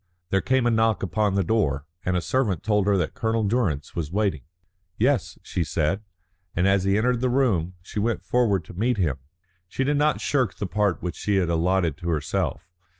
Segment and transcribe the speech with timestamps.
[0.31, 3.95] There came a knock upon the door, and a servant told her that Colonel Durrance
[3.95, 4.41] was waiting.
[4.97, 6.01] "Yes," she said,
[6.55, 9.19] and as he entered the room she went forward to meet him.
[9.67, 12.63] She did not shirk the part which she had allotted to herself.